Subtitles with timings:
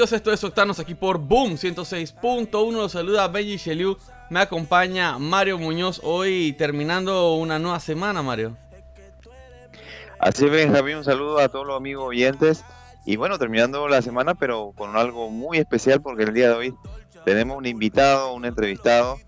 [0.00, 0.12] Amigos?
[0.12, 2.72] Esto es Octanos aquí por Boom 106.1.
[2.72, 3.98] Los saluda Benji Sheliu.
[4.30, 8.56] Me acompaña Mario Muñoz hoy terminando una nueva semana, Mario.
[10.18, 10.96] Así es, Benjamín.
[10.96, 12.64] Un saludo a todos los amigos oyentes.
[13.04, 16.74] Y bueno, terminando la semana, pero con algo muy especial porque el día de hoy
[17.26, 19.18] tenemos un invitado, un entrevistado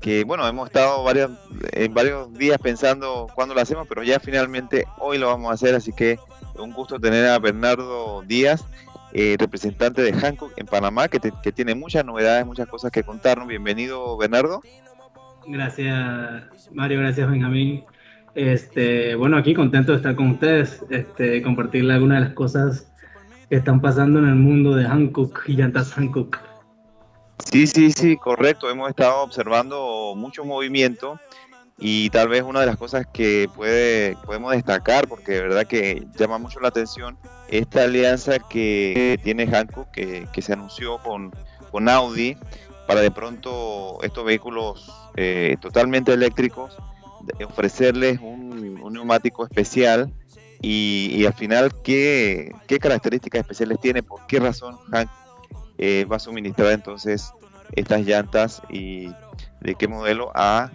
[0.00, 1.30] que bueno, hemos estado varios,
[1.72, 5.74] en varios días pensando cuándo lo hacemos, pero ya finalmente hoy lo vamos a hacer,
[5.74, 6.18] así que
[6.58, 8.64] un gusto tener a Bernardo Díaz,
[9.12, 11.18] eh, representante de Hancock en Panamá, que,
[11.52, 13.48] tiene muchas novedades, muchas cosas que contarnos.
[13.48, 14.60] Bienvenido, Bernardo.
[15.46, 17.84] Gracias, Mario, gracias, Benjamín.
[18.34, 22.92] Este, bueno, aquí contento de estar con ustedes, este, compartirle algunas de las cosas
[23.48, 26.38] que están pasando en el mundo de Hancock y llantas Hancock.
[27.50, 28.70] Sí, sí, sí, correcto.
[28.70, 31.18] Hemos estado observando mucho movimiento
[31.80, 36.06] y tal vez una de las cosas que puede, podemos destacar, porque de verdad que
[36.18, 37.16] llama mucho la atención,
[37.48, 41.32] esta alianza que tiene Hankook, que, que se anunció con,
[41.70, 42.36] con Audi,
[42.86, 46.76] para de pronto estos vehículos eh, totalmente eléctricos,
[47.46, 50.12] ofrecerles un, neumático especial
[50.60, 55.14] y, al final ¿qué, qué, características especiales tiene, por qué razón Hankook
[55.78, 57.32] eh, va a suministrar entonces
[57.72, 59.08] estas llantas y
[59.60, 60.70] de qué modelo a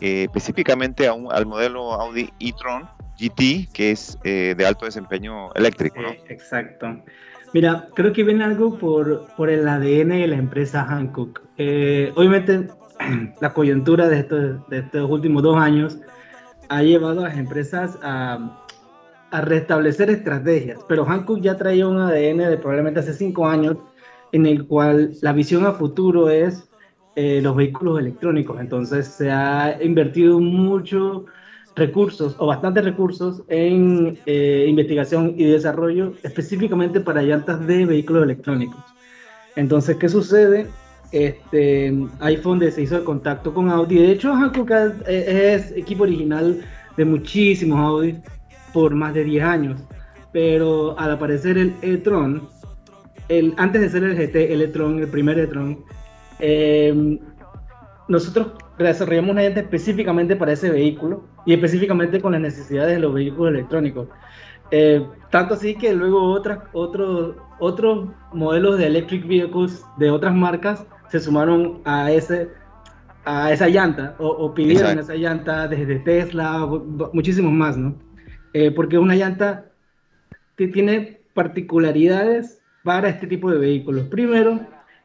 [0.00, 5.52] eh, específicamente a un, al modelo Audi e-tron GT, que es eh, de alto desempeño
[5.54, 6.00] eléctrico.
[6.00, 7.02] Eh, exacto.
[7.54, 11.40] Mira, creo que viene algo por, por el ADN de la empresa Hankook.
[11.56, 12.68] obviamente,
[13.40, 15.98] la coyuntura de estos, de estos últimos dos años
[16.68, 18.62] ha llevado a las empresas a,
[19.30, 23.76] a restablecer estrategias, pero Hankook ya traía un ADN de probablemente hace cinco años
[24.32, 26.68] en el cual la visión a futuro es
[27.16, 28.60] eh, los vehículos electrónicos.
[28.60, 31.22] Entonces se ha invertido muchos
[31.74, 38.80] recursos o bastantes recursos en eh, investigación y desarrollo específicamente para llantas de vehículos electrónicos.
[39.56, 40.66] Entonces, ¿qué sucede?
[41.12, 43.96] Este, iPhone se hizo el contacto con Audi.
[43.96, 44.70] De hecho, Hankook
[45.06, 46.60] es equipo original
[46.96, 48.16] de muchísimos Audi
[48.74, 49.80] por más de 10 años.
[50.32, 52.46] Pero al aparecer el e-tron,
[53.30, 55.78] el, antes de ser el GT, el e-tron, el primer e-tron,
[56.38, 57.18] eh,
[58.08, 63.14] nosotros desarrollamos una llanta específicamente para ese vehículo y específicamente con las necesidades de los
[63.14, 64.08] vehículos electrónicos.
[64.70, 70.84] Eh, tanto así que luego otras, otros, otros modelos de electric vehicles de otras marcas
[71.08, 72.50] se sumaron a, ese,
[73.24, 76.66] a esa llanta o, pidieron esa llanta desde Tesla,
[77.12, 77.94] muchísimos más, ¿no?
[78.52, 79.66] Eh, porque una llanta
[80.56, 84.06] que tiene particularidades para este tipo de vehículos.
[84.08, 84.60] Primero,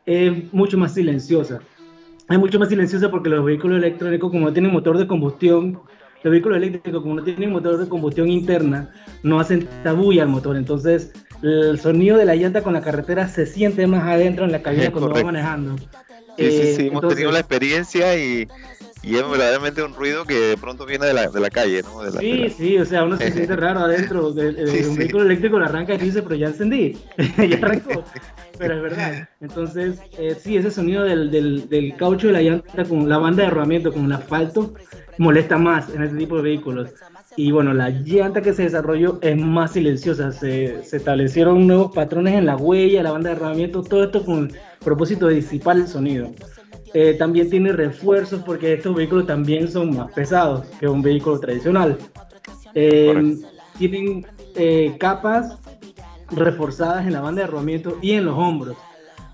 [0.05, 1.59] es mucho más silenciosa.
[2.29, 5.79] Es mucho más silenciosa porque los vehículos electrónicos, como no tienen motor de combustión,
[6.23, 10.55] los vehículos eléctricos, como no tienen motor de combustión interna, no hacen tabulla al motor.
[10.55, 14.61] Entonces, el sonido de la llanta con la carretera se siente más adentro en la
[14.61, 15.77] cabina cuando va manejando.
[16.37, 18.47] Sí, sí, sí, hemos tenido la experiencia y,
[19.03, 22.11] y, es verdaderamente un ruido que de pronto viene de la, de la calle, ¿no?
[22.19, 25.93] sí, sí, o sea, uno se siente raro adentro de, un vehículo eléctrico, lo arranca
[25.93, 26.97] y dice, pero ya encendí,
[27.37, 28.03] ya arrancó
[28.61, 29.29] pero es verdad.
[29.41, 33.49] Entonces, eh, sí, ese sonido del, del, caucho de la llanta con la banda de
[33.49, 34.75] rodamiento, con el asfalto,
[35.17, 36.91] molesta más en este tipo de vehículos.
[37.35, 40.31] Y bueno, la llanta que se desarrolló es más silenciosa.
[40.31, 44.49] Se, se establecieron nuevos patrones en la huella, la banda de rodamiento, todo esto con
[44.49, 46.31] el propósito de disipar el sonido.
[46.93, 51.97] Eh, también tiene refuerzos porque estos vehículos también son más pesados que un vehículo tradicional.
[52.73, 53.37] Eh,
[53.77, 54.25] tienen
[54.97, 55.57] capas
[56.31, 58.77] reforzadas en la banda de rodamiento y en los hombros.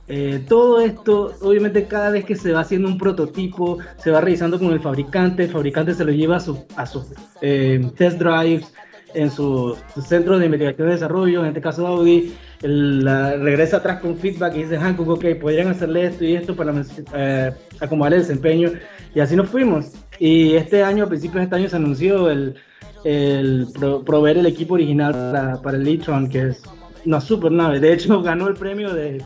[0.09, 4.57] Eh, todo esto, obviamente, cada vez que se va haciendo un prototipo, se va revisando
[4.57, 7.07] con el fabricante, el fabricante se lo lleva a, sus
[7.41, 8.73] eh, test drives,
[9.17, 14.55] en sus centros de investigación y desarrollo, en este caso Audi, regresa atrás con feedback
[14.55, 16.73] y dice, Hankook, ok, podrían hacerle esto y esto para
[17.13, 18.71] eh, acomodar el desempeño.
[19.13, 19.93] Y así nos fuimos.
[20.19, 22.55] Y este año, a principios de este año, se anunció el,
[23.03, 23.67] el
[24.05, 26.61] proveer el equipo original para, para el e-tron, que es
[27.05, 27.79] una super nave.
[27.79, 29.23] De hecho, ganó el premio de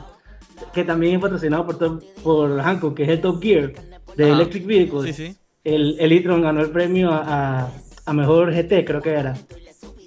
[0.73, 3.73] que también es patrocinado por, por Hankook, que es el Top Gear
[4.15, 5.15] de Electric Vehicles.
[5.15, 5.37] Sí, sí.
[5.63, 7.69] El, el e-tron ganó el premio a,
[8.05, 9.35] a, mejor GT, creo que era.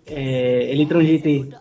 [0.06, 1.54] Eh, el e-tron GT.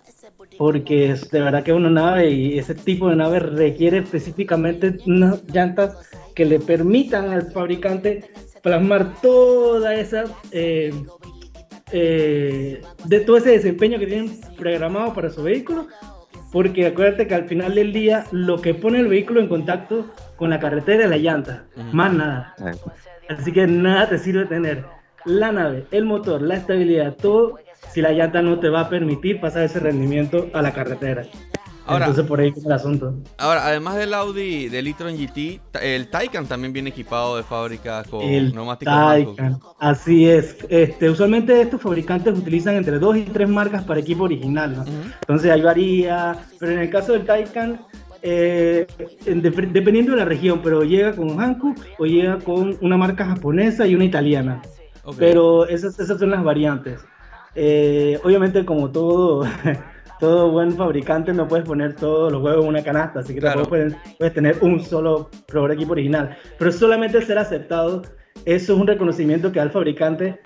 [0.57, 5.43] porque es de verdad que una nave y ese tipo de nave requiere específicamente unas
[5.45, 5.97] llantas
[6.35, 8.25] que le permitan al fabricante
[8.61, 10.93] plasmar toda esa eh,
[11.91, 15.87] eh, de todo ese desempeño que tienen programado para su vehículo
[16.51, 20.49] porque acuérdate que al final del día lo que pone el vehículo en contacto con
[20.49, 22.55] la carretera es la llanta, más nada.
[23.27, 24.85] Así que nada te sirve tener
[25.25, 27.57] la nave, el motor, la estabilidad, todo
[27.91, 31.25] si la llanta no te va a permitir pasar ese rendimiento a la carretera.
[31.85, 33.13] Ahora, Entonces por ahí es el asunto.
[33.37, 38.21] Ahora, además del Audi del e-tron GT, el Taycan también viene equipado de fábrica con
[38.21, 40.57] el neumáticos Taycan, Así es.
[40.69, 44.77] Este, usualmente estos fabricantes utilizan entre dos y tres marcas para equipo original.
[44.77, 44.85] ¿no?
[45.21, 46.37] Entonces ahí varía.
[46.57, 47.81] Pero en el caso del Taycan,
[48.21, 48.87] eh,
[49.25, 53.95] dependiendo de la región, pero llega con Hankook o llega con una marca japonesa y
[53.95, 54.61] una italiana.
[55.17, 57.01] Pero esas, esas son las variantes.
[57.55, 59.43] Eh, obviamente, como todo,
[60.19, 63.95] todo buen fabricante, no puedes poner todos los huevos en una canasta, así que puedes,
[64.17, 66.37] puedes, tener un solo programa equipo original.
[66.57, 68.01] Pero solamente ser aceptado,
[68.45, 70.39] eso es un reconocimiento que da el fabricante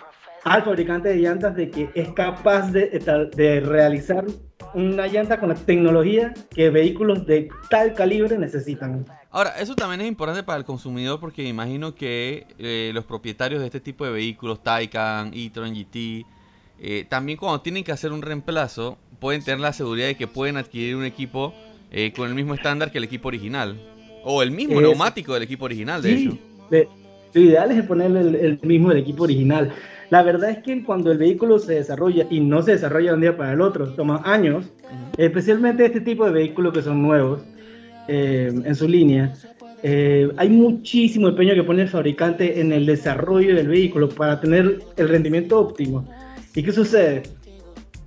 [0.44, 2.88] al fabricante de llantas de que es capaz de,
[3.36, 4.25] de realizar
[4.74, 9.06] una llanta con la tecnología que vehículos de tal calibre necesitan.
[9.30, 13.68] Ahora, eso también es importante para el consumidor porque imagino que eh, los propietarios de
[13.68, 16.25] este tipo de vehículos, Taycan, e-tron GT,
[16.79, 20.57] eh, también cuando tienen que hacer un reemplazo, pueden tener la seguridad de que pueden
[20.57, 21.53] adquirir un equipo
[21.91, 23.79] eh, con el mismo estándar que el equipo original.
[24.24, 26.38] O el mismo neumático del equipo original, de hecho.
[27.33, 29.71] lo ideal es ponerle el, mismo del equipo original.
[30.09, 33.21] La verdad es que cuando el vehículo se desarrolla y no se desarrolla de un
[33.21, 34.65] día para el otro, toma años,
[35.18, 37.41] especialmente este tipo de vehículos que son nuevos
[38.07, 39.33] eh, en su línea,
[39.83, 45.07] hay muchísimo empeño que pone el fabricante en el desarrollo del vehículo para tener el
[45.07, 46.06] rendimiento óptimo.
[46.57, 47.21] ¿Y qué sucede?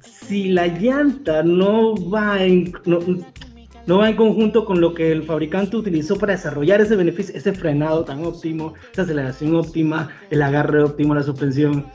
[0.03, 5.77] Si la llanta no va en, no, va en conjunto con lo que el fabricante
[5.77, 11.15] utilizó para desarrollar ese beneficio, ese frenado tan óptimo, esa aceleración óptima, el agarre óptimo,
[11.15, 11.87] la suspensión,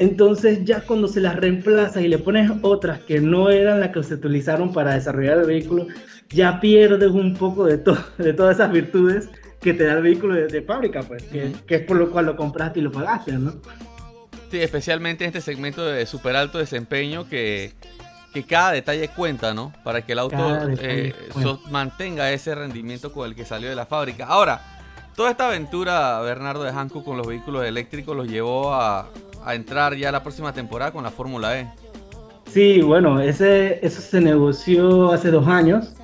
[0.00, 4.02] entonces ya cuando se las reemplaza y le pones otras que no eran las que
[4.02, 5.86] se utilizaron para desarrollar el vehículo,
[6.30, 7.76] ya pierdes un poco de,
[8.18, 9.28] de todas esas virtudes
[9.60, 12.34] que te da el vehículo de, fábrica, pues, que, que, es por lo cual lo
[12.34, 13.52] compraste y lo pagaste, ¿no?
[14.50, 17.72] Sí, especialmente en este segmento de super alto desempeño que,
[18.48, 19.72] cada detalle cuenta, ¿no?
[19.84, 20.36] Para que el auto
[20.80, 21.14] eh,
[21.70, 24.26] mantenga ese rendimiento con el que salió de la fábrica.
[24.26, 24.60] Ahora,
[25.14, 29.08] toda esta aventura, Bernardo de Hanco con los vehículos eléctricos los llevó a,
[29.52, 31.68] entrar ya la próxima temporada con la Fórmula E.
[32.46, 35.94] Sí, bueno, ese, eso se negoció hace dos años.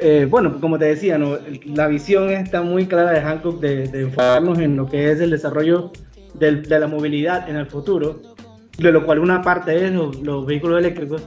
[0.00, 1.38] Eh, bueno, como te decía, ¿no?
[1.64, 5.30] la visión está muy clara de Hancock de, de enfocarnos en lo que es el
[5.30, 5.92] desarrollo
[6.38, 8.20] de la movilidad en el futuro,
[8.78, 11.22] de lo cual una parte es los, vehículos eléctricos,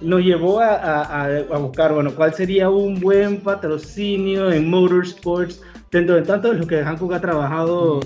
[0.00, 6.22] nos llevó a, a, buscar, bueno, cuál sería un buen patrocinio en motorsports, dentro de
[6.22, 8.00] tanto de lo que Hankook ha trabajado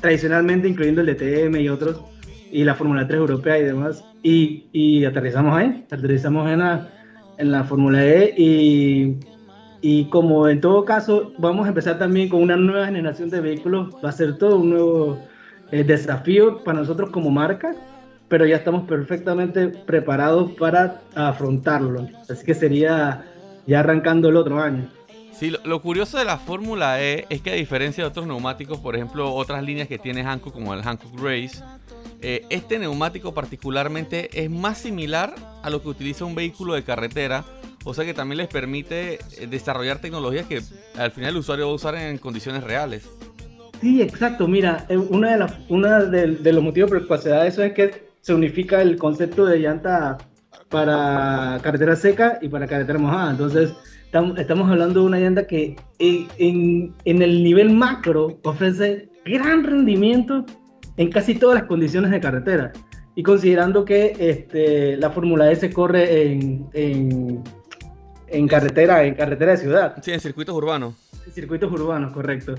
[0.00, 2.00] tradicionalmente, incluyendo el DTM y otros,
[2.50, 6.90] y la Fórmula 3 europea y demás, y, y aterrizamos ahí, aterrizamos en la,
[7.38, 9.16] en la Fórmula E y,
[9.80, 13.94] y como en todo caso vamos a empezar también con una nueva generación de vehículos,
[14.04, 15.18] va a ser todo un nuevo
[15.72, 17.74] eh, desafío para nosotros como marca,
[18.28, 22.08] pero ya estamos perfectamente preparados para afrontarlo.
[22.28, 23.24] Así que sería
[23.66, 24.88] ya arrancando el otro año.
[25.32, 28.94] Sí, lo, curioso de la Fórmula E es que a diferencia de otros neumáticos, por
[28.94, 31.62] ejemplo, otras líneas que tiene Hankook como el Hankook Race,
[32.20, 37.44] eh, este neumático particularmente es más similar a lo que utiliza un vehículo de carretera,
[37.84, 40.60] o sea que también les permite eh, desarrollar tecnologías que
[40.98, 43.08] al final el usuario va a usar en condiciones reales.
[43.80, 44.46] Sí, exacto.
[44.46, 47.62] Mira, eh, una de, las, una de, los motivos por los cuales se da eso
[47.62, 50.18] es que se unifica el concepto de llanta
[50.68, 53.30] para carretera seca y para carretera mojada.
[53.30, 53.72] Entonces,
[54.36, 60.44] estamos hablando de una llanta que en, en, el nivel macro ofrece gran rendimiento
[60.96, 62.72] en casi todas las condiciones de carretera.
[63.14, 67.42] Y considerando que este, la Fórmula S corre en, en,
[68.28, 69.96] en, carretera, en carretera de ciudad.
[70.02, 70.94] Sí, en circuitos urbanos.
[71.32, 72.54] circuitos urbanos, correcto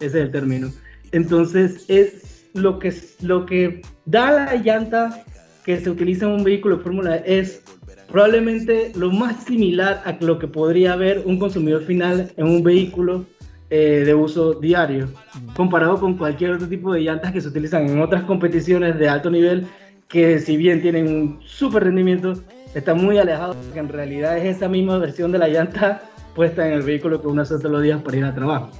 [0.00, 0.70] ese es el término.
[1.12, 5.24] Entonces es lo que, lo que da la llanta
[5.64, 7.62] que se utiliza en un vehículo de Fórmula E es
[8.08, 13.26] probablemente lo más similar a lo que podría haber un consumidor final en un vehículo
[13.68, 15.08] eh, de uso diario,
[15.56, 19.28] comparado con cualquier otro tipo de llantas que se utilizan en otras competiciones de alto
[19.28, 19.66] nivel,
[20.08, 22.34] que si bien tienen un súper rendimiento,
[22.74, 26.00] están muy alejados, porque en realidad es esa misma versión de la llanta
[26.36, 28.70] puesta en el vehículo que uno hace todos los días para ir a trabajo.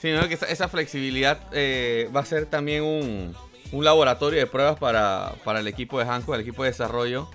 [0.00, 3.34] Sí, que esa, flexibilidad eh, va a ser también un,
[3.84, 7.28] laboratorio de pruebas para, el equipo de Hanko, el equipo de desarrollo,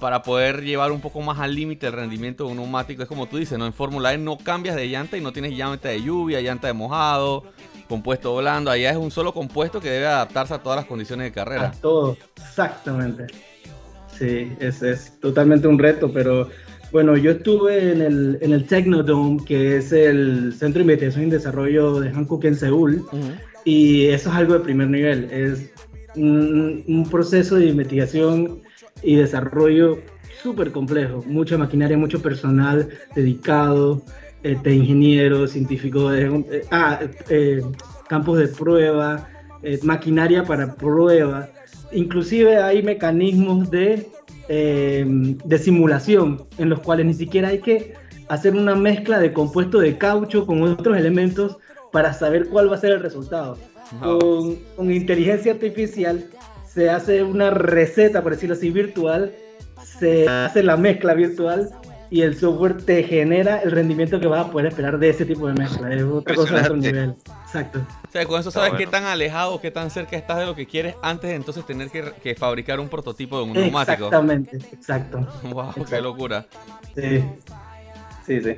[0.00, 3.02] para poder llevar un poco más al límite el rendimiento de un neumático.
[3.02, 3.66] Es como tú dices, ¿no?
[3.66, 6.72] En Fórmula E no cambias de llanta y no tienes llanta de lluvia, llanta de
[6.72, 7.44] mojado,
[7.88, 8.72] compuesto blando.
[8.72, 11.68] Allá es un solo compuesto que debe adaptarse a todas las condiciones de carrera.
[11.68, 13.26] A todo, exactamente.
[14.18, 16.48] Sí, es, es totalmente un reto, pero
[16.92, 21.30] bueno, yo estuve en el, en el Technodome, que es el Centro de Investigación y
[21.30, 23.04] Desarrollo de Hankook en Seúl,
[23.64, 25.30] y eso es algo de primer nivel.
[25.30, 25.70] Es
[26.16, 28.60] un, un proceso de investigación
[29.02, 29.98] y desarrollo
[30.42, 34.02] súper complejo, mucha maquinaria, mucho personal dedicado,
[34.42, 37.62] este, ingenieros, científicos, eh, ah, eh,
[38.08, 39.28] campos de prueba,
[39.62, 41.48] eh, maquinaria para prueba.
[41.92, 44.08] Inclusive hay mecanismos de,
[44.50, 47.94] de simulación en los cuales ni siquiera hay que
[48.28, 51.58] hacer una mezcla de compuesto de caucho con otros elementos
[51.92, 53.56] para saber cuál va a ser el resultado.
[54.00, 56.24] Con, con inteligencia artificial
[56.66, 59.32] se hace una receta, por decirlo así, virtual,
[59.98, 61.70] se hace la mezcla virtual
[62.10, 65.46] y el software te genera el rendimiento que vas a poder esperar de ese tipo
[65.46, 65.92] de mezcla.
[65.94, 67.14] Es otra cosa de otro nivel.
[67.50, 67.84] Exacto.
[68.08, 70.54] O sea, con eso sabes qué tan alejado o qué tan cerca estás de lo
[70.54, 74.04] que quieres antes de entonces tener que, fabricar un prototipo de un neumático.
[74.04, 75.26] Exactamente, exacto.
[75.50, 76.46] Wow, qué locura.
[76.94, 77.24] Sí,
[78.24, 78.56] sí, sí.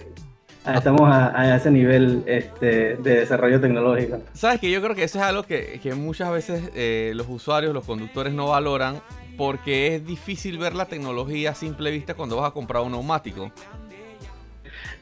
[0.64, 4.20] Ah, estamos a, ese nivel este, de desarrollo tecnológico.
[4.34, 7.84] Sabes que yo creo que eso es algo que, muchas veces eh, los usuarios, los
[7.84, 9.00] conductores no valoran
[9.38, 13.50] porque es difícil ver la tecnología a simple vista cuando vas a comprar un neumático.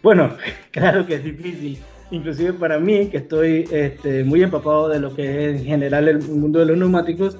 [0.00, 0.36] Bueno,
[0.70, 1.82] claro que es difícil.
[2.10, 6.18] Inclusive para mí, que estoy este, muy empapado de lo que es en general el
[6.20, 7.38] mundo de los neumáticos,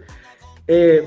[0.68, 1.02] eh,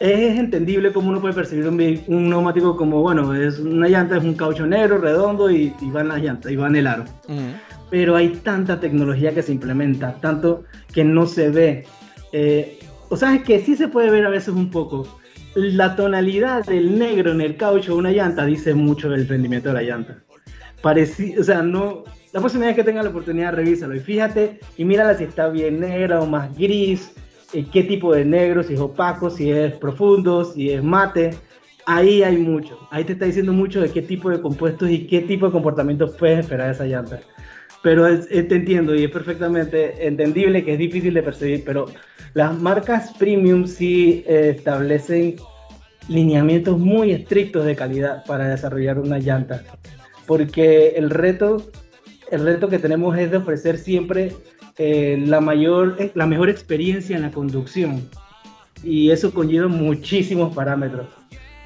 [0.00, 4.34] es entendible cómo uno puede percibir un, neumático como, bueno, es una llanta, es un
[4.34, 7.04] caucho negro, redondo y, y van las llantas, y van el aro.
[7.90, 11.86] Pero hay tanta tecnología que se implementa, tanto que no se ve.
[12.32, 15.06] Eh, o sea, es que sí se puede ver a veces un poco.
[15.54, 19.74] La tonalidad del negro en el caucho de una llanta dice mucho del rendimiento de
[19.74, 20.18] la llanta.
[20.82, 22.04] Pareci o sea, no,
[22.34, 25.78] la próxima vez que tenga la oportunidad, revísalo y fíjate y mírala si está bien
[25.78, 27.12] negra o más gris,
[27.52, 31.30] eh, qué tipo de negro, si es opaco, si es profundo, si es mate.
[31.86, 32.76] Ahí hay mucho.
[32.90, 36.16] Ahí te está diciendo mucho de qué tipo de compuestos y qué tipo de comportamientos
[36.16, 37.20] puedes esperar de esa llanta.
[37.84, 41.86] Pero te entiendo y es perfectamente entendible que es difícil de percibir, pero
[42.32, 45.36] las marcas premium sí eh, establecen
[46.08, 49.62] lineamientos muy estrictos de calidad para desarrollar una llanta.
[50.26, 51.58] Porque el reto,
[52.30, 54.34] el reto que tenemos es de ofrecer siempre
[54.78, 58.08] eh, la, mayor, eh, la mejor experiencia en la conducción.
[58.82, 61.06] Y eso conlleva muchísimos parámetros.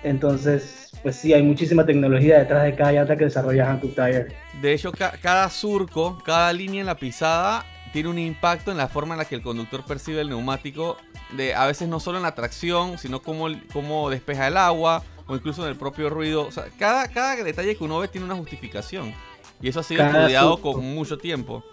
[0.02, 4.28] Entonces, pues sí, hay muchísima tecnología detrás de cada llanta que desarrolla Hankook Tire.
[4.60, 9.14] De hecho, cada surco, cada línea en la pisada tiene un impacto en la forma
[9.14, 10.96] en la que el conductor percibe el neumático,
[11.36, 15.34] de a veces no solo en la tracción, sino cómo, cómo despeja el agua o
[15.34, 16.46] incluso en el propio ruido.
[16.46, 19.12] O sea, cada, cada detalle que uno ve tiene una justificación.
[19.60, 21.64] Y eso ha sido estudiado con mucho tiempo.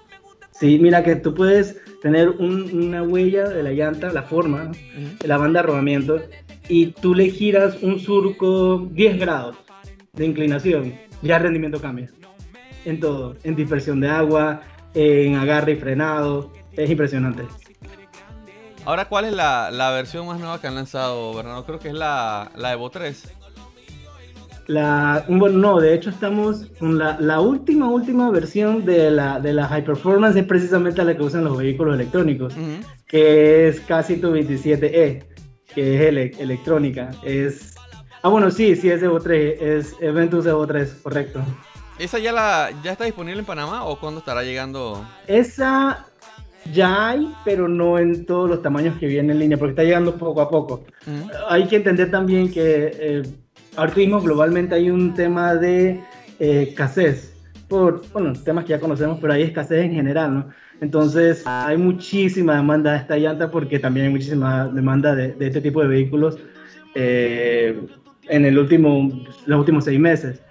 [0.52, 4.72] Sí, mira que tú puedes tener una huella de la llanta, la forma,
[5.26, 6.22] la banda de rodamiento,
[6.70, 9.58] y tú le giras un surco 10 grados
[10.14, 12.10] de inclinación, ya el rendimiento cambia.
[12.86, 14.62] En todo, en dispersión de agua,
[14.94, 17.44] en agarre y frenado, es impresionante.
[18.86, 21.66] Ahora, ¿cuál es la, versión más nueva que han lanzado, Bernardo?
[21.66, 23.45] Creo que es la, la Evo 3.
[24.68, 29.54] La, bueno, no, de hecho estamos con la, la, última, última versión de la, de
[29.54, 32.56] la High Performance es precisamente la que usan los vehículos electrónicos,
[33.08, 35.24] que es casi tu 27E,
[35.74, 37.12] que es electrónica.
[37.24, 37.76] Es,
[38.24, 41.42] ah, bueno, sí, sí es Evo 3, es Eventus Evo 3, correcto.
[42.00, 45.06] ¿Esa ya, la, ya está disponible en Panamá o cuándo estará llegando?
[45.28, 46.08] Esa
[46.74, 50.16] ya hay, pero no en todos los tamaños que vienen en línea, porque está llegando
[50.16, 50.84] poco a poco.
[51.48, 52.92] Hay que entender también que...
[53.00, 53.24] Eh,
[53.76, 56.02] ahorita mismo globalmente hay un tema de
[56.40, 57.34] eh, escasez,
[57.68, 60.50] por, bueno, temas que ya conocemos, pero hay escasez en general, ¿no?
[60.82, 65.82] Entonces hay muchísima demanda de esta llanta porque también hay muchísima demanda de, este tipo
[65.82, 66.38] de vehículos
[66.96, 67.80] eh,
[68.28, 69.10] en el último,
[69.46, 70.42] los últimos seis meses.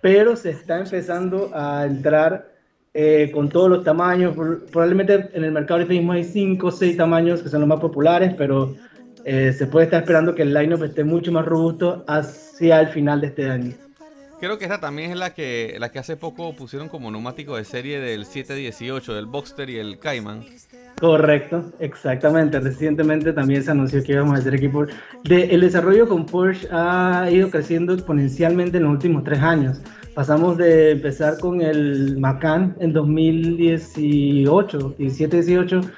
[0.00, 2.50] Pero se está empezando a entrar
[2.94, 4.34] eh, con todos los tamaños.
[4.70, 7.80] Probablemente en el mercado ahorita mismo hay cinco o seis tamaños que son los más
[7.80, 8.74] populares, pero
[9.24, 13.20] eh, se puede estar esperando que el lineup esté mucho más robusto hacia el final
[13.20, 13.72] de este año.
[14.40, 17.64] Creo que esta también es la que, la que hace poco pusieron como neumático de
[17.64, 20.44] serie del 718, del Boxster y el Cayman.
[21.00, 22.60] Correcto, exactamente.
[22.60, 24.86] Recientemente también se anunció que íbamos a hacer equipo.
[25.24, 29.80] De, el desarrollo con Porsche ha ido creciendo exponencialmente en los últimos tres años.
[30.14, 35.90] Pasamos de empezar con el Macan en 2018, 17-18,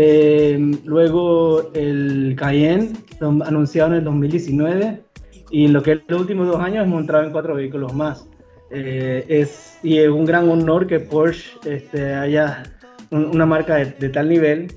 [0.00, 5.02] Em, luego el Cayenne, anunciado en el 2019.
[5.50, 8.28] y en lo que es los últimos dos años hemos entrado en cuatro vehículos más.
[8.70, 12.62] Eh, es, y es un gran honor que Porsche este, haya
[13.10, 14.72] una marca de, tal nivel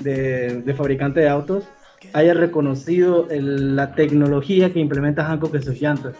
[0.00, 1.64] de, de, fabricante de autos
[2.12, 6.16] haya reconocido la tecnología que implementa Hankook en sus llantas.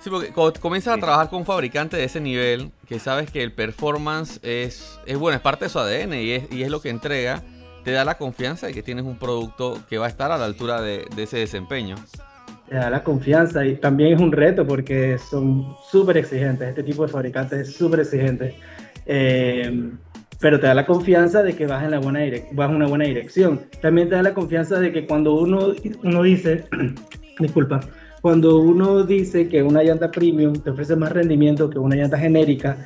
[0.00, 3.42] Sí, porque cuando comienzas a trabajar con un fabricante de ese nivel, que sabes que
[3.42, 6.82] el performance es, es bueno, es parte de su ADN y es, y es lo
[6.82, 7.42] que entrega,
[7.84, 10.46] te da la confianza de que tienes un producto que va a estar a la
[10.46, 11.96] altura de, ese desempeño.
[12.68, 17.06] Te da la confianza y también es un reto porque son súper exigentes, este tipo
[17.06, 18.56] de fabricantes es súper exigente.
[19.06, 19.92] Eh,
[20.40, 22.20] pero te da la confianza de que vas en, la buena
[22.52, 23.60] vas en una buena dirección.
[23.80, 26.64] También te da la confianza de que cuando uno, uno dice,
[27.38, 27.80] disculpa,
[28.20, 32.76] cuando uno dice que una llanta premium te ofrece más rendimiento que una llanta genérica,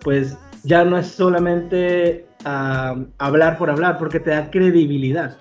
[0.00, 5.38] pues ya no es solamente ah, hablar por hablar, porque te da credibilidad,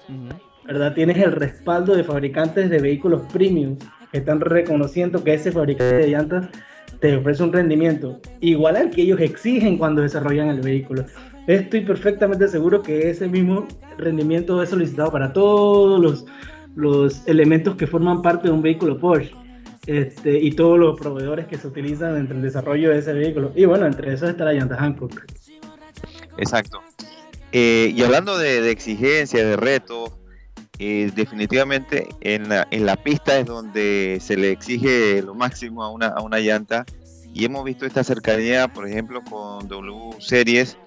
[0.66, 0.94] ¿verdad?
[0.94, 3.78] Tienes el respaldo de fabricantes de vehículos premium
[4.12, 6.50] que están reconociendo que ese fabricante de llantas
[7.00, 11.06] te ofrece un rendimiento igual al que ellos exigen cuando desarrollan el vehículo.
[11.48, 16.26] Estoy perfectamente seguro que ese mismo rendimiento es solicitado para todos los,
[16.76, 19.32] los elementos que forman parte de un vehículo Porsche.
[19.86, 23.54] Este, y todos los proveedores que se utilizan entre el desarrollo de ese vehículo.
[23.56, 25.24] Y bueno, entre esos está la llanta Hancock.
[26.38, 26.82] Exacto.
[27.52, 30.12] Eh, y hablando de, de exigencias, de retos,
[30.80, 35.90] eh, definitivamente en la, en la, pista es donde se le exige lo máximo a
[35.90, 36.86] una, a una llanta.
[37.34, 40.78] Y hemos visto esta cercanía, por ejemplo, con W Series,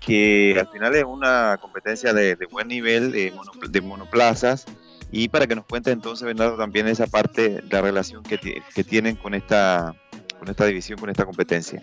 [0.00, 3.32] que al final es una competencia de, buen nivel de,
[3.70, 4.66] de monoplazas
[5.10, 9.16] y para que nos cuente entonces, Bernardo, también esa parte, la relación que, que tienen
[9.16, 9.94] con esta,
[10.38, 11.80] con esta división, con esta competencia.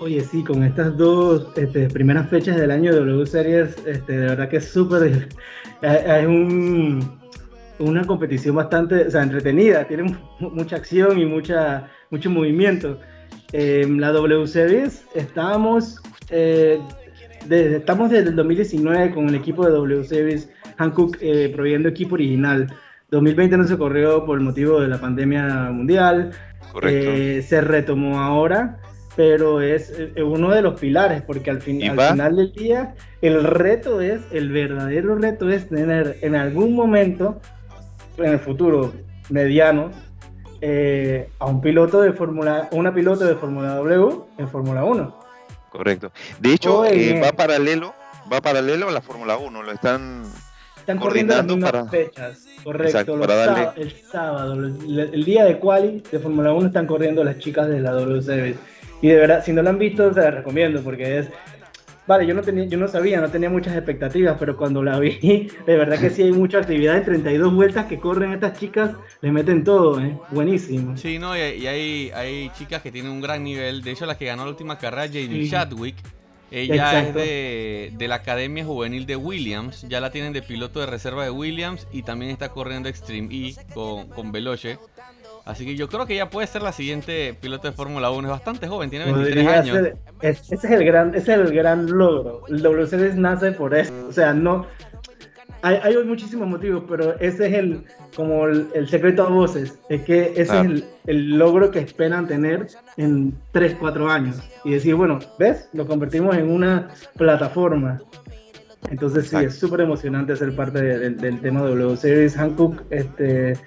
[0.00, 4.26] Oye, sí, con estas dos este, primeras fechas del año de W Series, este, de
[4.28, 5.28] verdad que es súper.
[5.82, 7.18] Es un,
[7.78, 12.98] una competición bastante o sea, entretenida, tiene mucha acción y mucha, mucho movimiento.
[13.52, 16.78] En la W Series estábamos, eh,
[17.46, 22.14] desde, estamos desde el 2019 con el equipo de W Series Hankook eh, proveyendo equipo
[22.14, 22.72] original.
[23.10, 26.30] 2020 no se corrió por el motivo de la pandemia mundial.
[26.82, 28.78] Eh, se retomó ahora,
[29.20, 33.44] pero es eh, uno de los pilares, porque al, fin, al final del día el
[33.44, 37.38] reto es, el verdadero reto es tener en algún momento,
[38.16, 38.94] en el futuro
[39.28, 39.90] mediano,
[40.62, 45.18] eh, a un piloto de Fórmula, una piloto de Fórmula W en Fórmula 1.
[45.68, 46.12] Correcto.
[46.38, 46.84] De hecho,
[47.22, 47.92] va paralelo,
[48.32, 50.22] va paralelo a la Fórmula 1, lo están
[50.78, 53.20] están corriendo las mismas fechas, correcto.
[53.76, 57.92] El sábado, el, día de quali de Fórmula 1 están corriendo las chicas de la
[57.92, 58.56] W Series.
[59.02, 61.28] Y de verdad, si no la han visto, se la recomiendo porque es.
[62.06, 65.48] Vale, yo no, tenía, yo no sabía, no tenía muchas expectativas, pero cuando la vi,
[65.66, 66.96] de verdad que sí hay mucha actividad.
[66.96, 70.18] En 32 vueltas que corren estas chicas, le meten todo, ¿eh?
[70.30, 70.96] Buenísimo.
[70.96, 73.82] Sí, no, y, hay, hay chicas que tienen un gran nivel.
[73.82, 75.96] De hecho, la que ganó la última carrera, JD Chadwick
[76.50, 80.86] ella es de, de, la Academia Juvenil de Williams, ya la tienen de piloto de
[80.86, 84.78] reserva de Williams y también está corriendo Extreme E con, con Veloce.
[85.44, 88.28] Así que yo creo que ella puede ser la siguiente piloto de Fórmula 1.
[88.28, 89.78] Es bastante joven, tiene 23 años.
[90.20, 92.42] ese, es el gran, ese es el gran logro.
[92.48, 93.92] El WCD nace por eso.
[94.08, 94.66] O sea, no,
[95.62, 97.84] hay, hay, muchísimos motivos, pero ese es el
[98.16, 102.66] como el, secreto a voces, es que ese es el, el, logro que esperan tener
[102.96, 104.40] en 3, 4 años.
[104.64, 105.68] Y decir, bueno, ¿ves?
[105.72, 108.00] Lo convertimos en una plataforma.
[108.90, 112.36] Entonces sí, es súper emocionante ser parte del tema de W Series.
[112.36, 113.58] Hankook este,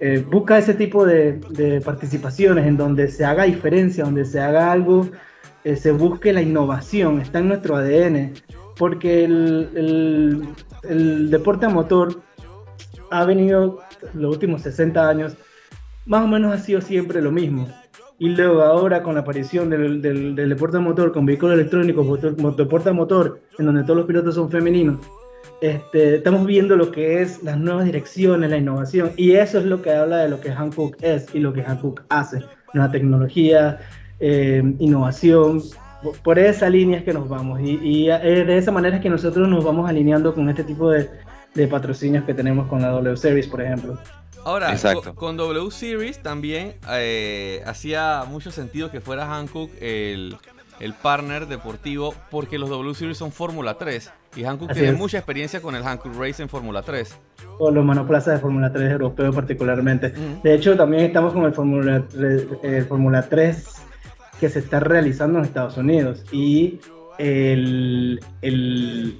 [0.00, 4.70] eh, busca ese tipo de, de, participaciones en donde se haga diferencia, donde se haga
[4.70, 5.08] algo,
[5.64, 8.34] eh, se busque la innovación, está en nuestro ADN.
[8.76, 10.48] Porque el,
[10.84, 12.22] el deporte a motor
[13.10, 13.80] ha venido
[14.14, 15.36] los últimos 60 años,
[16.06, 17.68] más o menos ha sido siempre lo mismo.
[18.18, 22.88] Y luego ahora con la aparición del, del, deporte a motor, con vehículos electrónicos, deporte
[22.88, 24.98] a motor, en donde todos los pilotos son femeninos,
[25.60, 29.82] este, estamos viendo lo que es las nuevas direcciones, la innovación, y eso es lo
[29.82, 32.44] que habla de lo que Hankook es y lo que Hankook hace.
[32.74, 33.80] Nueva tecnología,
[34.20, 35.62] eh, innovación,
[36.22, 39.64] por esa línea es que nos vamos y, de esa manera es que nosotros nos
[39.64, 41.08] vamos alineando con este tipo de,
[41.68, 43.98] patrocinios que tenemos con la W Series, por ejemplo.
[44.44, 44.76] Ahora,
[45.16, 50.36] con, W Series también eh, hacía mucho sentido que fuera Hankook el,
[51.02, 55.74] partner deportivo porque los W Series son Fórmula 3 y Hankook tiene mucha experiencia con
[55.74, 57.18] el Hankook Race en Fórmula 3.
[57.58, 60.12] Con los monoplazas de Fórmula 3 europeo particularmente.
[60.42, 62.04] De hecho, también estamos con el Fórmula
[62.62, 63.64] el Fórmula 3
[64.40, 66.78] que se está realizando en Estados Unidos y
[67.18, 69.18] el, el,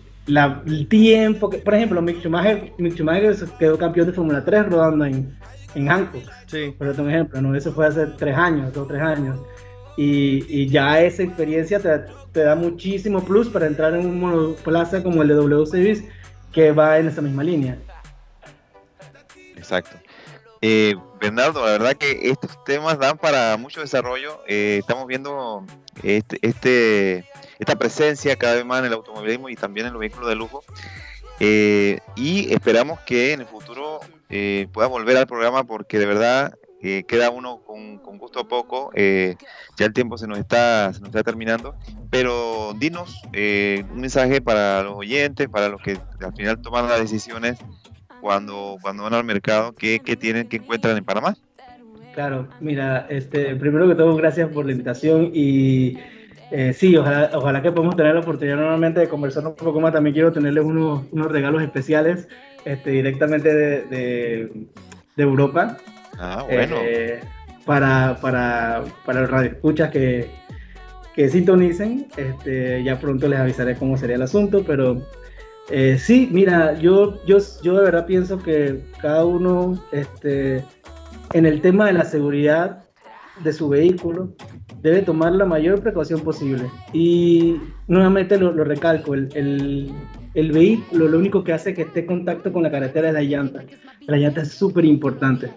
[0.89, 5.37] tiempo que, por ejemplo, Mick Schumacher, Mick Schumacher quedó campeón de Fórmula 3 rodando en,
[5.75, 6.23] en Hancock.
[6.47, 6.75] Sí.
[6.79, 7.55] Por un ejemplo, ¿no?
[7.55, 9.39] Eso fue hace tres años, dos o tres años.
[10.01, 11.91] Y, y, ya esa experiencia te,
[12.31, 16.05] te, da muchísimo plus para entrar en un monoplaza como el de W Series
[16.53, 17.77] que va en esa misma línea.
[19.57, 19.97] Exacto.
[20.61, 24.41] Eh, Bernardo, la verdad que estos temas dan para mucho desarrollo.
[24.47, 25.65] Eh, estamos viendo
[26.05, 27.25] este, este,
[27.59, 30.63] esta presencia cada vez más en el automovilismo y también en los vehículos de lujo.
[31.41, 36.55] Eh, y esperamos que en el futuro eh, pueda volver al programa porque de verdad
[36.83, 38.91] eh, queda uno con, con, gusto a poco.
[38.95, 39.37] Eh,
[39.77, 41.75] ya el tiempo se nos está, se nos está terminando.
[42.11, 47.01] Pero dinos eh, un mensaje para los oyentes, para los que al final toman las
[47.01, 47.59] decisiones
[48.21, 51.37] cuando, cuando van al mercado, ¿qué, qué tienen, qué encuentran en Panamá?
[52.15, 55.99] Claro, mira, este, primero que todo, gracias por la invitación y
[56.51, 59.93] eh, sí, ojalá, ojalá que podamos tener la oportunidad nuevamente de conversar un poco más.
[59.93, 62.29] También quiero tenerles unos, unos regalos especiales
[62.65, 64.67] este, directamente de, de,
[65.17, 65.77] de Europa.
[66.19, 66.77] Ah, bueno.
[66.83, 67.21] Eh,
[67.65, 70.31] para, para, para los radioescuchas que,
[71.15, 75.03] que sintonicen, este, ya pronto les avisaré cómo sería el asunto, pero
[75.71, 80.65] eh, sí, mira, yo, yo, yo de verdad pienso que cada uno, este,
[81.35, 82.85] en el tema de la seguridad
[83.45, 84.33] de su vehículo,
[84.81, 86.65] debe tomar la mayor precaución posible.
[86.93, 89.93] Y nuevamente lo, lo recalco, el, el,
[90.35, 93.23] el, vehículo lo único que hace que esté en contacto con la carretera es la
[93.23, 93.63] llanta.
[94.07, 95.51] La llanta es súper importante,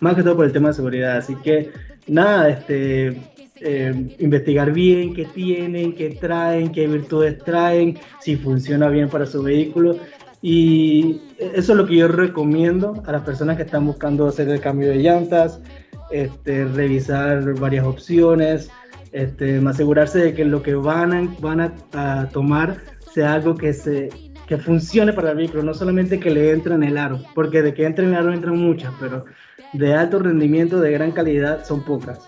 [0.00, 1.16] más que todo por el tema de seguridad.
[1.16, 1.70] Así que
[2.06, 3.16] nada, este,
[3.60, 9.42] eh, investigar bien qué tienen, qué traen, qué virtudes traen, si funciona bien para su
[9.42, 9.98] vehículo.
[10.42, 14.60] Y eso es lo que yo recomiendo a las personas que están buscando hacer el
[14.60, 15.60] cambio de llantas,
[16.10, 18.70] este, revisar varias opciones,
[19.12, 22.76] este, asegurarse de que lo que van a, van a, a, tomar
[23.12, 24.10] sea algo que, se,
[24.46, 27.72] que funcione para el vehículo, no solamente que le entre en el aro, porque de
[27.72, 29.24] que entre en el aro entran muchas, pero
[29.78, 32.20] de alto rendimiento, de gran calidad, son pocas.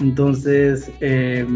[0.00, 1.46] Entonces, eh,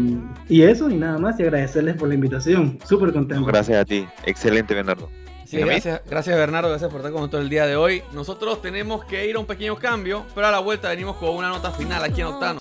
[0.47, 2.79] y eso y nada más, y agradecerles por la invitación.
[2.85, 3.45] Súper contento.
[3.45, 4.07] Gracias a ti.
[4.25, 5.09] Excelente, Bernardo.
[5.45, 8.03] Sí, gracias, gracias Bernardo, gracias por estar con nosotros el día de hoy.
[8.11, 11.47] Nosotros tenemos que ir a un pequeño cambio, pero a la vuelta venimos con una
[11.47, 12.59] nota final aquí en Octano.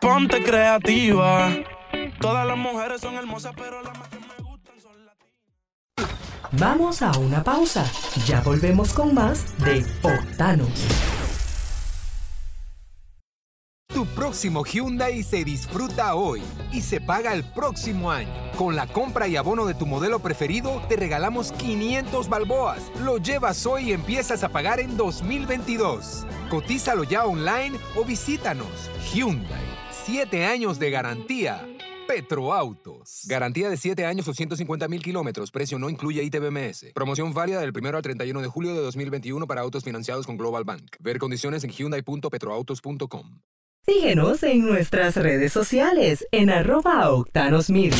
[0.00, 1.52] Ponte creativa.
[2.20, 5.16] Todas las mujeres son hermosas, pero las más que me gustan son las.
[6.52, 7.90] Vamos a una pausa.
[8.26, 10.68] Ya volvemos con más de Octanos.
[13.94, 18.30] Tu próximo Hyundai se disfruta hoy y se paga el próximo año.
[18.54, 22.92] Con la compra y abono de tu modelo preferido, te regalamos 500 balboas.
[23.02, 26.26] Lo llevas hoy y empiezas a pagar en 2022.
[26.50, 28.90] Cotízalo ya online o visítanos.
[29.10, 29.64] Hyundai.
[30.04, 31.66] 7 años de garantía.
[32.10, 33.22] Petroautos.
[33.26, 35.52] Garantía de 7 años o 150 mil kilómetros.
[35.52, 36.86] Precio no incluye ITBMS.
[36.92, 40.64] Promoción válida del 1 al 31 de julio de 2021 para autos financiados con Global
[40.64, 40.96] Bank.
[40.98, 43.40] Ver condiciones en hyundai.petroautos.com.
[43.86, 47.96] Síguenos en nuestras redes sociales en arroba Octanos Media.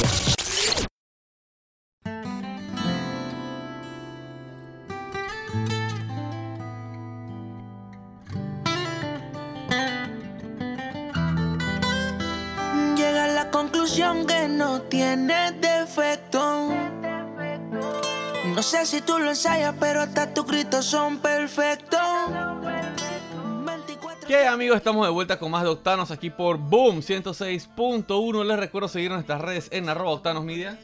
[18.81, 22.01] Sé si tú lo ensayas, pero hasta tus gritos son perfectos.
[24.27, 24.77] ¿Qué amigos?
[24.79, 28.45] Estamos de vuelta con más de Octanos aquí por Boom 106.1.
[28.45, 30.79] Les recuerdo seguir en nuestras redes en arroba Octanos Media.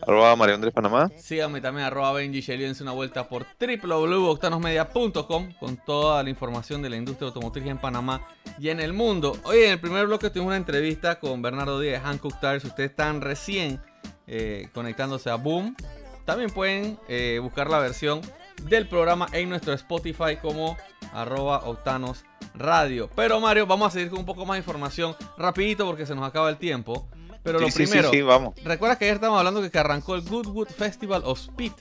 [0.00, 1.10] Arroba Mario Andrés Panamá.
[1.16, 2.40] Síganme también arroba Benji.
[2.56, 8.26] Dense una vuelta por www.octanosmedia.com con toda la información de la industria automotriz en Panamá
[8.58, 9.36] y en el mundo.
[9.44, 12.64] Hoy en el primer bloque tuvimos una entrevista con Bernardo Díaz de Hancock Tires.
[12.64, 13.80] Ustedes están recién
[14.26, 15.76] eh, conectándose a Boom.
[16.24, 18.20] También pueden eh, buscar la versión
[18.62, 20.76] del programa en nuestro Spotify como
[21.12, 23.10] arroba Octanos Radio.
[23.14, 26.26] Pero Mario, vamos a seguir con un poco más de información rapidito porque se nos
[26.26, 27.08] acaba el tiempo.
[27.42, 28.54] Pero Sí, lo primero, sí, sí, vamos.
[28.62, 31.72] ¿recuerdas que ayer estábamos hablando de que arrancó el Goodwood Festival of Speed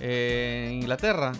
[0.00, 1.32] eh, en Inglaterra?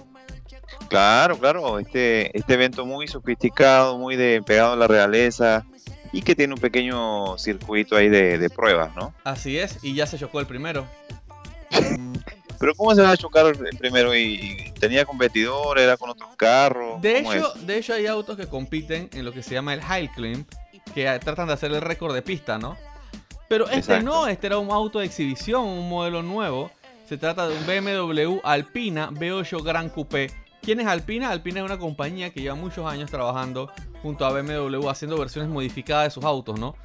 [0.88, 5.64] Claro, claro, este, este evento muy sofisticado, muy de pegado a la realeza
[6.12, 9.14] y que tiene un pequeño circuito ahí de, de pruebas, ¿no?
[9.25, 10.87] Así es, y ya se chocó el primero.
[12.59, 14.16] Pero ¿cómo se va a chocar el primero?
[14.16, 15.79] ¿Y, tenía competidor?
[15.79, 17.01] ¿Era con otros carros?
[17.01, 17.66] De ¿Cómo hecho, es?
[17.66, 20.44] de hecho, hay autos que compiten en lo que se llama el High Climb,
[20.94, 22.77] que tratan de hacer el récord de pista, ¿no?
[23.49, 24.05] Pero este Exacto.
[24.05, 26.71] no, este era un auto de exhibición, un modelo nuevo.
[27.09, 30.31] Se trata de un BMW Alpina V8 Gran Coupé.
[30.61, 31.31] ¿Quién es Alpina?
[31.31, 36.05] Alpina es una compañía que lleva muchos años trabajando junto a BMW haciendo versiones modificadas
[36.05, 36.77] de sus autos, ¿no?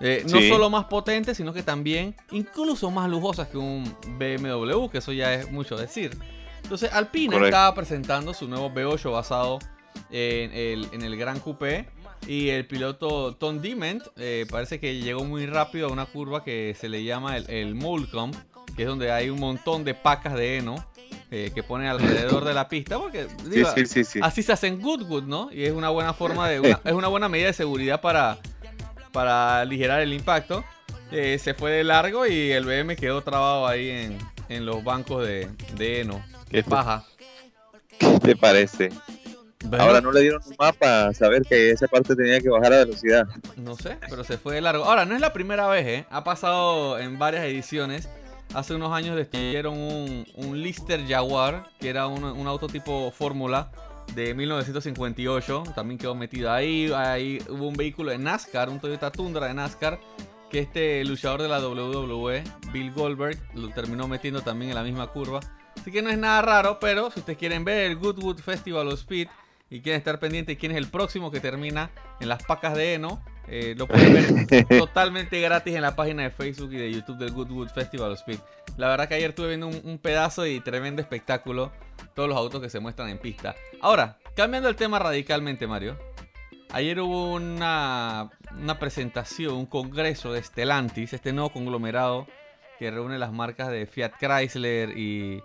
[0.00, 3.84] Eh, no solo más potentes, sino que también incluso más lujosas que un
[4.18, 6.16] BMW, que eso ya es mucho decir.
[6.62, 7.46] Entonces, Alpina Correcto.
[7.56, 9.58] estaba presentando su nuevo V8 basado
[10.10, 11.88] en el, en el Gran Coupé.
[12.26, 16.74] Y el piloto Tom Dement eh, parece que llegó muy rápido a una curva que
[16.78, 18.34] se le llama el, el Molcomb,
[18.74, 20.74] que es donde hay un montón de pacas de heno
[21.30, 22.98] eh, que ponen alrededor de la pista.
[22.98, 24.18] Porque digo, sí, sí, sí.
[24.22, 25.52] así se hacen Goodwood, ¿no?
[25.52, 26.58] Y es una buena forma de.
[26.60, 28.38] una- es una buena medida de seguridad para,
[29.16, 30.62] para aligerar el impacto.
[31.10, 34.18] Eh, se fue de largo y el BM quedó trabado ahí en,
[34.50, 36.22] en los bancos de, de heno.
[36.50, 37.02] ¿Qué te, Paja.
[37.98, 38.90] qué te parece?
[39.78, 42.78] Ahora no le dieron un mapa para saber que esa parte tenía que bajar a
[42.84, 43.26] velocidad.
[43.56, 44.84] No sé, pero se fue de largo.
[44.84, 46.06] Ahora, no es la primera vez, ¿eh?
[46.10, 48.10] Ha pasado en varias ediciones.
[48.52, 53.70] Hace unos años destruyeron un, un Lister Jaguar, que era un, un auto tipo Fórmula
[54.14, 55.64] de 1958.
[55.74, 56.90] También quedó metido ahí.
[56.94, 60.00] Ahí hubo un vehículo de NASCAR, un Toyota Tundra de NASCAR,
[60.50, 65.08] que este luchador de la WWE, Bill Goldberg, lo terminó metiendo también en la misma
[65.08, 65.40] curva.
[65.80, 68.94] Así que no es nada raro, pero si ustedes quieren ver el Goodwood Festival of
[68.94, 69.28] Speed
[69.70, 71.90] y quieren estar pendientes de quién es el próximo que termina
[72.20, 76.30] en las pacas de heno, eh, lo pueden ver totalmente gratis en la página de
[76.30, 78.38] Facebook y de YouTube del Goodwood Festival of Speed.
[78.76, 81.72] La verdad que ayer estuve viendo un, un pedazo y tremendo espectáculo,
[82.14, 83.54] todos los autos que se muestran en pista.
[83.80, 85.96] Ahora, cambiando el tema radicalmente, Mario.
[86.70, 88.30] Ayer hubo una,
[88.60, 92.26] una presentación, un congreso de Stellantis, este nuevo conglomerado
[92.78, 95.42] que reúne las marcas de Fiat Chrysler y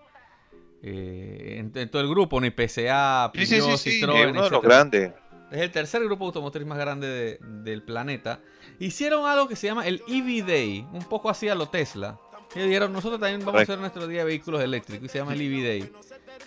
[0.84, 4.32] eh, en, en todo el grupo, ni PSA, Sí, sí, Peugeot, sí, sí, Citroën, es
[4.32, 5.14] uno de los grandes.
[5.52, 8.40] Es el tercer grupo automotriz más grande de- del planeta.
[8.80, 12.18] Hicieron algo que se llama el EV Day, un poco así a lo Tesla.
[12.56, 15.34] Ellos dijeron, nosotros también vamos a hacer nuestro día de vehículos eléctricos y se llama
[15.34, 15.92] el EV Day.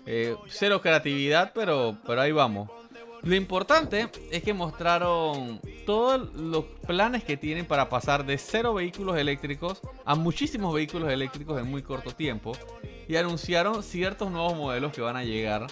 [0.06, 2.68] Eh, cero creatividad, pero, pero ahí vamos.
[3.22, 9.16] Lo importante es que mostraron todos los planes que tienen para pasar de cero vehículos
[9.16, 12.52] eléctricos a muchísimos vehículos eléctricos en muy corto tiempo.
[13.08, 15.66] Y anunciaron ciertos nuevos modelos que van a llegar,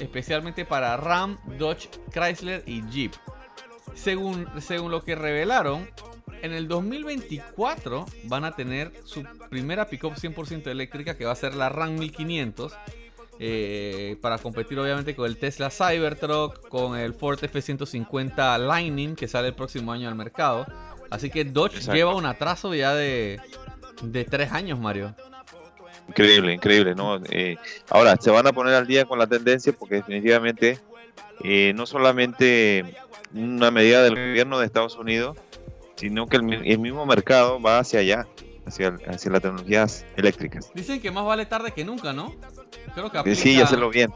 [0.00, 3.12] especialmente para Ram, Dodge, Chrysler y Jeep.
[3.94, 5.88] Según, según lo que revelaron,
[6.42, 11.54] en el 2024 van a tener su primera pickup 100% eléctrica que va a ser
[11.54, 12.72] la Ram 1500.
[13.40, 19.48] eh, para competir obviamente con el Tesla Cybertruck, con el Ford F-150 Lightning que sale
[19.48, 20.66] el próximo año al mercado.
[21.08, 21.94] Así que Dodge Exacto.
[21.94, 23.40] lleva un atraso ya de,
[24.02, 25.14] de tres años, Mario.
[26.08, 27.16] Increíble, increíble, ¿no?
[27.30, 27.56] Eh,
[27.90, 30.78] ahora, se van a poner al día con la tendencia porque definitivamente
[31.44, 32.96] eh, no solamente
[33.34, 35.36] una medida del gobierno de Estados Unidos,
[35.96, 38.26] sino que el, mi- el mismo mercado va hacia allá,
[38.66, 40.70] hacia, hacia las tecnologías eléctricas.
[40.74, 42.34] Dicen que más vale tarde que nunca, ¿no?
[42.94, 44.10] Creo que Eh, aplica, Sí, y hacerlo bien.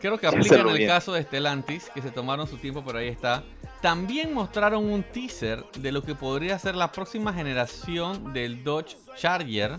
[0.00, 0.88] Creo que Sí, aplica en el bien.
[0.88, 3.42] caso de Stellantis, que se tomaron su tiempo, pero ahí está.
[3.80, 9.78] También mostraron un teaser de lo que podría ser la próxima generación del Dodge Charger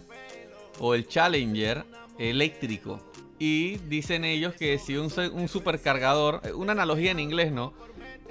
[0.79, 1.85] o el Challenger
[2.17, 2.99] eléctrico.
[3.37, 7.73] Y dicen ellos que si un, un supercargador, eh, una analogía en inglés, ¿no?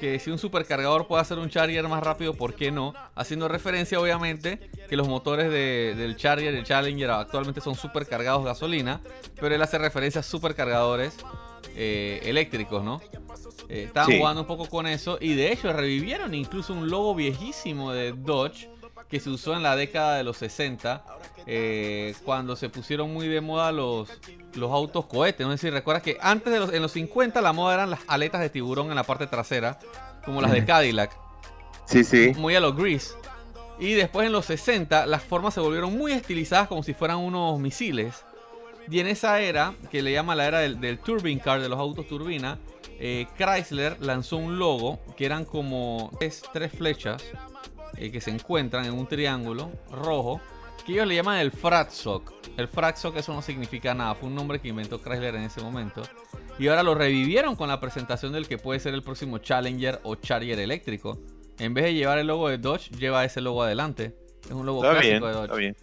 [0.00, 2.94] Que si un supercargador puede hacer un Charger más rápido, ¿por qué no?
[3.14, 8.44] Haciendo referencia, obviamente, que los motores de- del Charger y el Challenger actualmente son supercargados
[8.44, 9.00] gasolina,
[9.40, 11.16] pero él hace referencia a supercargadores
[11.76, 13.00] eh, eléctricos, ¿no?
[13.68, 14.18] Eh, estaban Sí.
[14.18, 18.68] jugando un poco con eso y de hecho revivieron incluso un logo viejísimo de Dodge
[19.08, 21.04] que se usó en la década de los 60
[21.46, 24.08] eh, cuando se pusieron muy de moda los,
[24.54, 25.46] los autos cohetes.
[25.46, 28.00] No sé si recuerdas que antes de los, en los 50 la moda eran las
[28.08, 29.78] aletas de tiburón en la parte trasera,
[30.24, 31.16] como las de Cadillac,
[31.86, 32.32] Sí, sí.
[32.36, 33.14] muy a los Grease.
[33.78, 37.58] Y después en los 60 las formas se volvieron muy estilizadas como si fueran unos
[37.58, 38.24] misiles.
[38.90, 41.78] Y en esa era, que le llama la era del, del turbine car, de los
[41.78, 42.58] autos turbina,
[43.00, 47.24] eh, Chrysler lanzó un logo que eran como tres, tres flechas
[47.96, 50.40] eh, que se encuentran en un triángulo rojo,
[50.84, 52.32] que ellos le llaman el Fratsock.
[52.56, 56.02] El Fratsock eso no significa nada, fue un nombre que inventó Chrysler en ese momento.
[56.58, 60.14] Y ahora lo revivieron con la presentación del que puede ser el próximo Challenger o
[60.16, 61.18] Charger eléctrico.
[61.58, 64.14] En vez de llevar el logo de Dodge, lleva ese logo adelante.
[64.44, 65.44] Es un logo Está clásico bien, de Dodge.
[65.44, 65.76] está bien.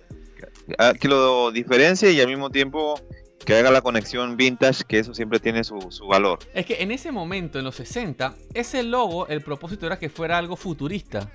[0.78, 3.00] Ah, Que lo diferencie y al mismo tiempo
[3.46, 6.40] que haga la conexión vintage, que eso siempre tiene su, su valor.
[6.54, 10.38] Es que en ese momento, en los 60, ese logo, el propósito era que fuera
[10.38, 11.32] algo futurista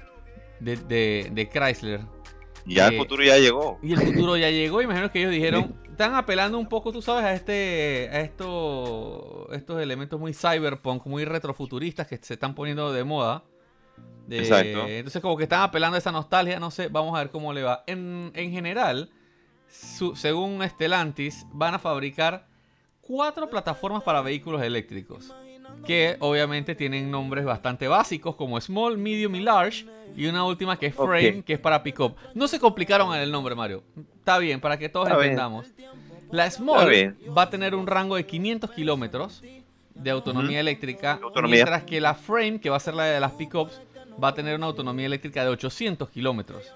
[0.61, 2.01] de, de- de Chrysler.
[2.65, 3.79] Y ya Eh, el futuro ya llegó.
[3.83, 4.83] Y el futuro ya llegó.
[4.83, 9.81] Imagino que ellos dijeron, están apelando un poco, tú sabes, a este, a esto, estos
[9.81, 13.45] elementos muy cyberpunk, muy retrofuturistas que se están poniendo de moda.
[14.27, 14.87] De- Exacto.
[14.89, 17.63] Entonces como que están apelando a esa nostalgia, no sé, vamos a ver cómo le
[17.63, 17.85] va.
[17.87, 19.11] En, en general,
[19.69, 22.49] su- según Stellantis, van a fabricar
[23.01, 25.33] cuatro plataformas para vehículos eléctricos.
[25.85, 29.87] Que obviamente tienen nombres bastante básicos como Small, Medium y Large.
[30.17, 32.17] Y una última que es Frame, que es para Pickup.
[32.35, 33.83] No se complicaron en el nombre, Mario.
[34.19, 35.67] Está bien, para que todos entendamos.
[36.31, 39.43] La Small va a tener un rango de 500 kilómetros
[39.95, 43.81] de autonomía eléctrica, mientras que la Frame, que va a ser la de las Pickups,
[44.23, 46.73] va a tener una autonomía eléctrica de 800 kilómetros.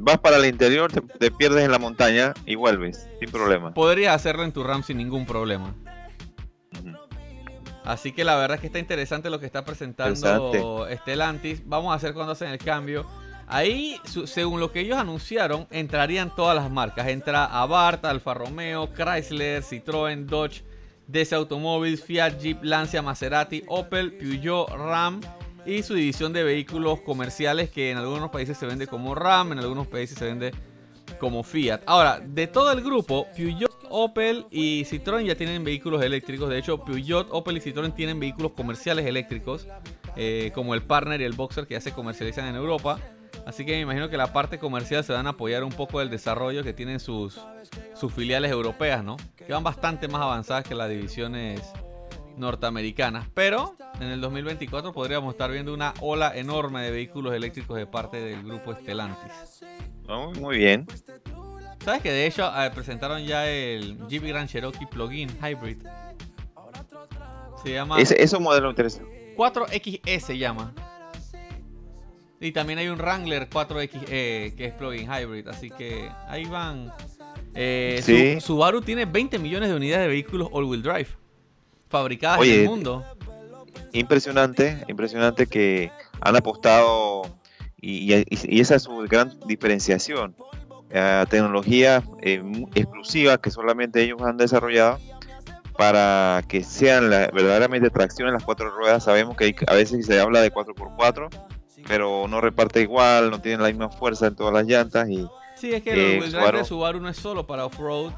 [0.00, 3.72] vas para el interior, te, pierdes en la montaña y vuelves, sin problema.
[3.74, 5.74] Podrías hacerlo en tu RAM sin ningún problema.
[7.84, 11.62] Así que la verdad es que está interesante lo que está presentando Stellantis.
[11.66, 13.06] Vamos a hacer cuando hacen el cambio.
[13.48, 17.08] Ahí, según lo que ellos anunciaron, entrarían todas las marcas.
[17.08, 20.62] Entra Abarth, Alfa Romeo, Chrysler, Citroën, Dodge,
[21.08, 25.20] DC Automobiles, Fiat, Jeep, Lancia, Maserati, Opel, Peugeot, Ram
[25.66, 29.58] y su división de vehículos comerciales que en algunos países se vende como Ram, en
[29.58, 30.52] algunos países se vende
[31.18, 31.82] como Fiat.
[31.86, 36.48] Ahora, de todo el grupo, Peugeot, Opel y Citroën ya tienen vehículos eléctricos.
[36.48, 39.68] De hecho, Peugeot, Opel y Citroën tienen vehículos comerciales eléctricos,
[40.16, 42.98] eh, como el Partner y el Boxer que ya se comercializan en Europa.
[43.44, 46.10] Así que me imagino que la parte comercial se van a apoyar un poco del
[46.10, 47.40] desarrollo que tienen sus,
[48.14, 49.16] filiales europeas, ¿no?
[49.36, 51.60] Que van bastante más avanzadas que las divisiones
[52.36, 53.28] norteamericanas.
[53.34, 58.20] Pero en el 2024 podríamos estar viendo una ola enorme de vehículos eléctricos de parte
[58.20, 59.62] del grupo Stellantis.
[60.38, 60.86] muy bien.
[61.84, 65.78] ¿Sabes que de hecho presentaron ya el Jeep Grand Cherokee Plug-in Hybrid?
[67.62, 68.00] Se llama...
[68.00, 69.34] Ese, es un modelo interesante.
[69.36, 70.74] 4XE se llama.
[72.40, 76.92] Y también hay un Wrangler 4X eh, que es plug-in hybrid, así que ahí van.
[77.54, 81.08] Eh, Subaru tiene 20 millones de unidades de vehículos all-wheel drive
[81.88, 83.04] fabricadas en el mundo.
[83.92, 87.22] Impresionante, impresionante que han apostado
[87.80, 90.34] y, esa es su gran diferenciación.
[90.94, 92.42] A tecnología eh,
[92.74, 94.98] exclusiva que solamente ellos han desarrollado
[95.76, 99.04] para que sean verdaderamente tracción en las cuatro ruedas.
[99.04, 101.30] Sabemos que a veces se habla de 4x4
[101.86, 105.72] pero no reparte igual, no tiene la misma fuerza en todas las llantas y Sí,
[105.72, 108.12] es que el wheel drive de Subaru no es solo para off-road,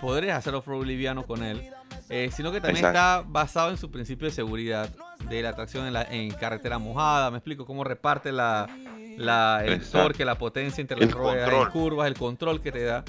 [0.00, 1.70] podrías hacer off-road liviano con él,
[2.08, 4.88] eh, sino que también está basado en su principio de seguridad,
[5.28, 8.68] de la tracción en, la, en carretera mojada, me explico cómo reparte la,
[9.16, 13.04] la el torque, la potencia entre las ruedas, las curvas, el control que te da.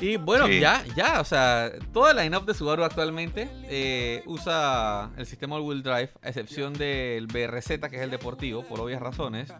[0.00, 5.24] Y bueno, ya, ya, o sea, toda la line-up de Subaru actualmente eh, usa el
[5.24, 9.52] sistema all-wheel drive, a excepción del BRZ, que es el deportivo, por obvias razones.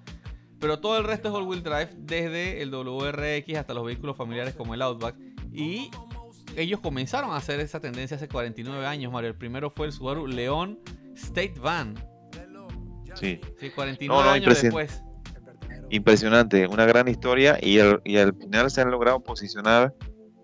[0.59, 4.75] Pero todo el resto es all-wheel drive, desde el WRX hasta los vehículos familiares como
[4.75, 5.15] el Outback.
[5.53, 5.91] Y
[6.57, 9.31] ellos comenzaron a hacer esa tendencia hace 49 años, Mario.
[9.31, 10.81] El primero fue el Subaru León
[11.15, 11.95] State Van.
[13.15, 13.41] Sí.
[13.59, 15.03] Sí, 49 años después.
[15.91, 19.95] Impresionante, una gran historia y, y al final se han logrado posicionar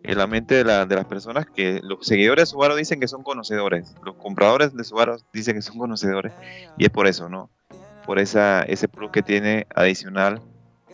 [0.03, 3.09] en la mente de, la, de, las personas que los seguidores de Subaru dicen que
[3.09, 6.33] son conocedores, los compradores de Subaru dicen que son conocedores
[6.79, 7.51] y es por eso, ¿no?
[8.07, 10.41] Por esa, ese plus que tiene adicional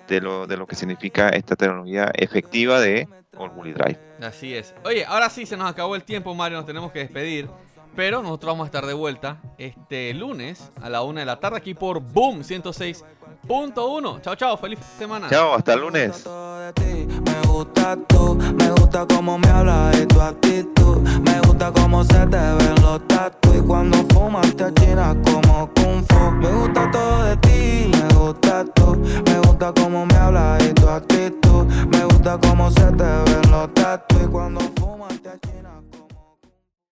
[0.09, 3.99] de lo, de lo que significa esta tecnología efectiva de All Drive.
[4.21, 4.75] Así es.
[4.85, 7.49] Oye, ahora sí se nos acabó el tiempo, Mario, nos tenemos que despedir.
[7.97, 11.57] Pero nosotros vamos a estar de vuelta este lunes a la una de la tarde
[11.57, 14.21] aquí por Boom 106.1.
[14.21, 15.31] Chao, chao, feliz semana.
[15.31, 16.27] Chao, hasta el lunes.
[16.27, 20.99] Me gusta tú, me gusta cómo me hablas y tu actitud.
[21.23, 26.05] Me gusta cómo se te ven los tatu y cuando fumas te achinas como Kung
[26.07, 26.33] Fu.
[26.33, 30.87] Me gusta todo de ti, me gusta tú, me gusta cómo me hablas y tu
[30.87, 31.65] actitud.
[31.91, 35.83] Me gusta cómo se te ven los tatu y cuando fumas te achinas